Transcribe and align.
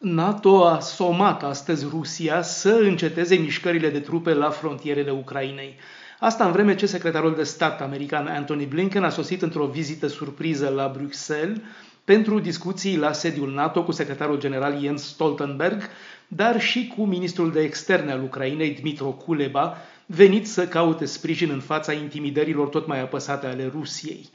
NATO 0.00 0.64
a 0.64 0.80
somat 0.80 1.42
astăzi 1.42 1.86
Rusia 1.90 2.42
să 2.42 2.70
înceteze 2.70 3.34
mișcările 3.34 3.90
de 3.90 4.00
trupe 4.00 4.32
la 4.34 4.50
frontierele 4.50 5.10
Ucrainei. 5.10 5.76
Asta 6.18 6.44
în 6.44 6.52
vreme 6.52 6.74
ce 6.74 6.86
secretarul 6.86 7.34
de 7.34 7.42
stat 7.42 7.80
american 7.80 8.26
Anthony 8.26 8.64
Blinken 8.64 9.04
a 9.04 9.08
sosit 9.08 9.42
într-o 9.42 9.66
vizită 9.66 10.06
surpriză 10.06 10.68
la 10.68 10.92
Bruxelles 10.96 11.58
pentru 12.04 12.38
discuții 12.38 12.96
la 12.96 13.12
sediul 13.12 13.52
NATO 13.52 13.84
cu 13.84 13.92
secretarul 13.92 14.38
general 14.38 14.80
Jens 14.80 15.02
Stoltenberg, 15.02 15.82
dar 16.28 16.60
și 16.60 16.92
cu 16.96 17.04
ministrul 17.04 17.52
de 17.52 17.60
externe 17.60 18.12
al 18.12 18.22
Ucrainei 18.22 18.70
Dmitro 18.80 19.08
Kuleba, 19.08 19.76
venit 20.06 20.48
să 20.48 20.66
caute 20.66 21.04
sprijin 21.04 21.50
în 21.50 21.60
fața 21.60 21.92
intimidărilor 21.92 22.68
tot 22.68 22.86
mai 22.86 23.00
apăsate 23.00 23.46
ale 23.46 23.70
Rusiei. 23.72 24.28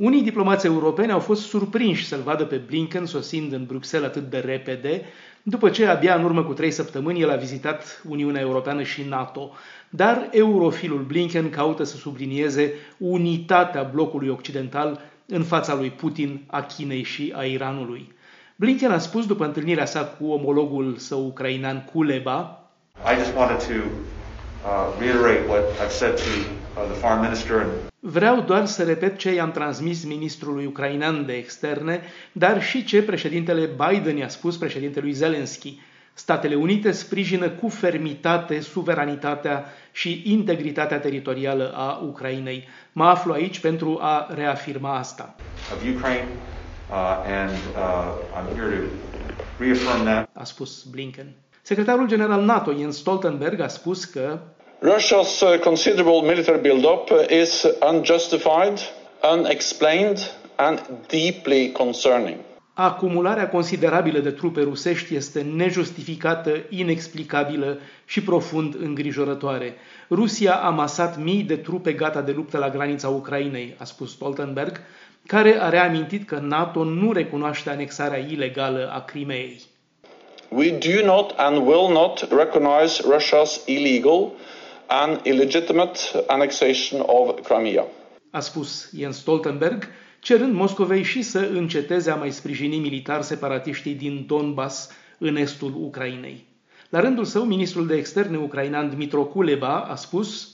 Unii 0.00 0.22
diplomați 0.22 0.66
europeni 0.66 1.12
au 1.12 1.18
fost 1.18 1.42
surprinși 1.42 2.06
să-l 2.06 2.20
vadă 2.24 2.44
pe 2.44 2.56
Blinken 2.56 3.06
sosind 3.06 3.52
în 3.52 3.64
Bruxelles 3.66 4.08
atât 4.08 4.30
de 4.30 4.38
repede, 4.38 5.02
după 5.42 5.70
ce 5.70 5.86
abia 5.86 6.14
în 6.14 6.24
urmă 6.24 6.44
cu 6.44 6.52
trei 6.52 6.70
săptămâni 6.70 7.20
el 7.20 7.30
a 7.30 7.36
vizitat 7.36 8.02
Uniunea 8.08 8.40
Europeană 8.40 8.82
și 8.82 9.02
NATO. 9.02 9.50
Dar 9.90 10.28
eurofilul 10.30 11.02
Blinken 11.02 11.50
caută 11.50 11.84
să 11.84 11.96
sublinieze 11.96 12.72
unitatea 12.98 13.82
blocului 13.82 14.28
occidental 14.28 15.00
în 15.26 15.42
fața 15.42 15.74
lui 15.74 15.90
Putin, 15.90 16.40
a 16.46 16.62
Chinei 16.62 17.02
și 17.02 17.32
a 17.36 17.42
Iranului. 17.42 18.12
Blinken 18.56 18.90
a 18.90 18.98
spus 18.98 19.26
după 19.26 19.44
întâlnirea 19.44 19.86
sa 19.86 20.04
cu 20.04 20.26
omologul 20.26 20.96
său 20.96 21.26
ucrainean 21.26 21.84
Kuleba 21.92 22.64
I 23.12 23.18
just 23.18 23.34
wanted 23.36 23.58
to 23.58 23.84
uh, 24.64 24.98
reiterate 24.98 25.48
what 25.48 25.62
I've 25.80 25.90
said 25.90 26.14
to 26.14 26.59
uh, 26.80 26.86
the 26.92 26.94
foreign 26.94 27.20
minister 27.22 27.60
and 27.60 27.70
Vreau 28.02 28.40
doar 28.40 28.66
să 28.66 28.82
repet 28.82 29.16
ce 29.16 29.34
i-am 29.34 29.50
transmis 29.50 30.04
ministrului 30.04 30.66
ucrainean 30.66 31.26
de 31.26 31.32
externe, 31.32 32.00
dar 32.32 32.62
și 32.62 32.84
ce 32.84 33.02
președintele 33.02 33.70
Biden 33.88 34.16
i-a 34.16 34.28
spus 34.28 34.56
președintelui 34.56 35.12
Zelensky. 35.12 35.78
Statele 36.14 36.54
Unite 36.54 36.90
sprijină 36.90 37.48
cu 37.48 37.68
fermitate 37.68 38.60
suveranitatea 38.60 39.64
și 39.92 40.22
integritatea 40.24 40.98
teritorială 40.98 41.72
a 41.74 42.00
Ucrainei. 42.04 42.68
Mă 42.92 43.04
aflu 43.04 43.32
aici 43.32 43.58
pentru 43.58 43.98
a 44.00 44.26
reafirma 44.34 44.96
asta. 44.96 45.34
Of 45.74 45.96
Ukraine, 45.96 46.28
uh, 46.90 47.22
and, 47.26 47.50
uh, 47.50 48.14
I'm 48.36 48.56
here 48.56 48.76
to 48.76 48.82
reaffirm 49.58 50.04
that. 50.04 50.28
A 50.32 50.44
spus 50.44 50.82
Blinken. 50.82 51.26
Secretarul 51.62 52.06
general 52.06 52.44
NATO, 52.44 52.72
Jens 52.72 52.96
Stoltenberg, 52.96 53.60
a 53.60 53.68
spus 53.68 54.04
că 54.04 54.38
Russia's 54.82 55.42
uh, 55.42 55.58
considerable 55.58 56.22
military 56.22 56.58
build-up 56.58 57.10
uh, 57.10 57.26
is 57.28 57.66
unjustified, 57.82 58.80
unexplained 59.22 60.26
and 60.56 60.80
deeply 61.06 61.70
concerning. 61.72 62.38
Acumularea 62.74 63.48
considerabilă 63.48 64.18
de 64.18 64.30
trupe 64.30 64.60
rusești 64.62 65.14
este 65.14 65.40
nejustificată, 65.40 66.50
inexplicabilă 66.68 67.78
și 68.04 68.22
profund 68.22 68.74
îngrijorătoare. 68.82 69.74
Rusia 70.10 70.54
a 70.54 70.70
masat 70.70 71.18
mii 71.18 71.42
de 71.42 71.56
trupe 71.56 71.92
gata 71.92 72.20
de 72.20 72.32
luptă 72.32 72.58
la 72.58 72.70
granița 72.70 73.08
Ucrainei, 73.08 73.74
a 73.78 73.84
spus 73.84 74.12
Stoltenberg, 74.12 74.80
care 75.26 75.56
a 75.60 75.68
reamintit 75.68 76.26
că 76.26 76.38
NATO 76.42 76.84
nu 76.84 77.12
recunoaște 77.12 77.70
anexarea 77.70 78.18
ilegală 78.18 78.90
a 78.94 79.00
Crimeei. 79.00 79.60
We 80.48 80.70
do 80.70 81.04
not 81.04 81.34
and 81.36 81.56
will 81.66 81.92
not 81.92 82.28
recognize 82.30 83.02
Russia's 83.02 83.64
illegal 83.66 84.32
an 84.90 85.20
illegitimate 85.24 85.98
annexation 86.26 87.00
of 87.06 87.40
Crimea. 87.42 87.84
A 88.30 88.40
spus 88.40 88.90
Jens 88.96 89.16
Stoltenberg, 89.18 89.88
cerând 90.20 90.54
Moscovei 90.54 91.02
și 91.02 91.22
să 91.22 91.38
înceteze 91.38 92.10
a 92.10 92.14
mai 92.14 92.30
sprijini 92.30 92.78
militar 92.78 93.22
separatiștii 93.22 93.94
din 93.94 94.24
Donbass 94.26 94.90
în 95.18 95.36
estul 95.36 95.72
Ucrainei. 95.84 96.44
La 96.88 97.00
rândul 97.00 97.24
său, 97.24 97.44
ministrul 97.44 97.86
de 97.86 97.96
externe 97.96 98.38
ucrainean 98.38 98.90
Dmitro 98.90 99.24
Kuleba 99.24 99.78
a 99.80 99.94
spus 99.94 100.48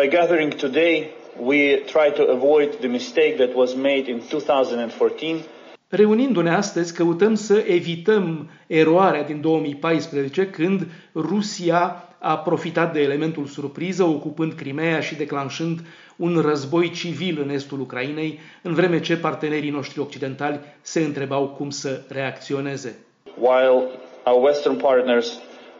By 0.00 0.08
gathering 0.08 0.54
today, 0.54 1.10
we 1.42 1.74
try 1.76 2.12
to 2.14 2.30
avoid 2.32 2.74
the 2.76 2.86
mistake 2.86 3.34
that 3.36 3.54
was 3.54 3.74
made 3.74 4.04
in 4.10 4.22
2014 4.28 5.44
Reunindu-ne 5.90 6.54
astăzi, 6.54 6.94
căutăm 6.94 7.34
să 7.34 7.64
evităm 7.66 8.50
eroarea 8.66 9.22
din 9.22 9.40
2014, 9.40 10.46
când 10.50 10.86
Rusia 11.14 12.08
a 12.18 12.38
profitat 12.38 12.92
de 12.92 13.00
elementul 13.00 13.46
surpriză, 13.46 14.02
ocupând 14.04 14.52
Crimea 14.52 15.00
și 15.00 15.14
declanșând 15.14 15.80
un 16.16 16.40
război 16.40 16.90
civil 16.90 17.40
în 17.40 17.50
estul 17.50 17.80
Ucrainei, 17.80 18.38
în 18.62 18.74
vreme 18.74 19.00
ce 19.00 19.16
partenerii 19.16 19.70
noștri 19.70 20.00
occidentali 20.00 20.60
se 20.80 21.00
întrebau 21.00 21.48
cum 21.48 21.70
să 21.70 22.02
reacționeze. 22.08 22.98
While 23.38 23.84
our 24.24 24.44
western 24.44 24.76
partners 24.76 25.32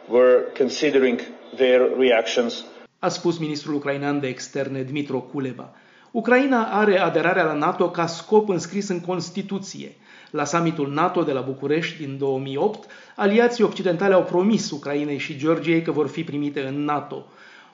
were 0.07 0.37
considering 0.57 1.19
their 1.55 1.81
reactions, 1.97 2.65
a 2.99 3.07
spus 3.07 3.37
ministrul 3.37 3.75
ucrainean 3.75 4.19
de 4.19 4.27
externe 4.27 4.81
Dmitro 4.81 5.19
Kuleba. 5.19 5.73
Ucraina 6.11 6.63
are 6.63 6.99
aderarea 6.99 7.43
la 7.43 7.53
NATO 7.53 7.89
ca 7.89 8.05
scop 8.05 8.49
înscris 8.49 8.87
în 8.87 8.99
Constituție. 8.99 9.95
La 10.31 10.45
summitul 10.45 10.91
NATO 10.93 11.23
de 11.23 11.31
la 11.31 11.41
București 11.41 11.97
din 11.97 12.17
2008, 12.17 12.89
aliații 13.15 13.63
occidentali 13.63 14.13
au 14.13 14.23
promis 14.23 14.71
Ucrainei 14.71 15.17
și 15.17 15.37
Georgiei 15.37 15.81
că 15.81 15.91
vor 15.91 16.07
fi 16.07 16.23
primite 16.23 16.61
în 16.67 16.83
NATO. 16.83 17.25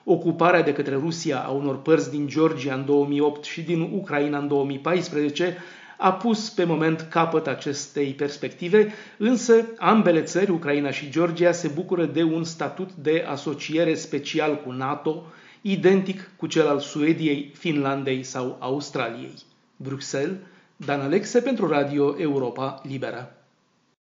Ocuparea 0.04 0.62
de 0.62 0.72
către 0.72 0.94
Rusia 0.94 1.38
a 1.46 1.50
unor 1.50 1.82
părți 1.82 2.10
din 2.10 2.26
Georgia 2.26 2.74
în 2.74 2.84
2008 2.84 3.44
și 3.44 3.62
din 3.62 3.90
Ucraina 3.92 4.38
în 4.38 4.48
2014 4.48 5.56
a 5.96 6.12
pus 6.12 6.50
pe 6.50 6.64
moment 6.64 7.06
capăt 7.10 7.46
acestei 7.46 8.12
perspective, 8.12 8.94
însă 9.16 9.64
ambele 9.78 10.22
țări, 10.22 10.50
Ucraina 10.50 10.90
și 10.90 11.10
Georgia, 11.10 11.52
se 11.52 11.68
bucură 11.74 12.04
de 12.04 12.22
un 12.22 12.44
statut 12.44 12.92
de 12.92 13.24
asociere 13.28 13.94
special 13.94 14.60
cu 14.64 14.70
NATO, 14.70 15.24
identic 15.70 16.30
cu 16.36 16.46
cel 16.46 16.66
al 16.66 16.80
Suediei, 16.80 17.52
Finlandei 17.54 18.22
sau 18.22 18.56
Australiei. 18.60 19.34
Bruxelles, 19.76 20.36
Dan 20.76 21.00
Alexe 21.00 21.40
pentru 21.40 21.68
Radio 21.68 22.18
Europa 22.18 22.80
Liberă. 22.82 23.35